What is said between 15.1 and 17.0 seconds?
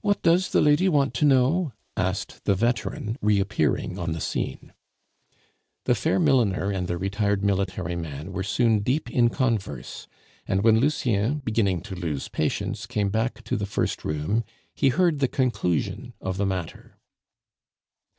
the conclusion of the matter.